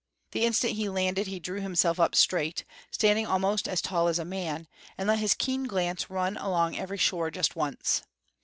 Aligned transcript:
The 0.31 0.45
instant 0.45 0.73
he 0.77 0.89
landed 0.89 1.27
he 1.27 1.39
drew 1.39 1.61
himself 1.61 1.99
up 1.99 2.15
straight, 2.15 2.65
standing 2.89 3.27
almost 3.27 3.67
as 3.67 3.83
tall 3.83 4.07
as 4.07 4.17
a 4.17 4.25
man, 4.25 4.67
and 4.97 5.07
let 5.07 5.19
his 5.19 5.35
keen 5.35 5.65
glance 5.65 6.09
run 6.09 6.37
along 6.37 6.75
every 6.75 6.97
shore 6.97 7.29
just 7.29 7.55
once. 7.55 8.01